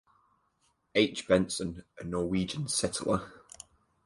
[0.95, 1.27] H.
[1.27, 3.31] Benson, a Norwegian settler.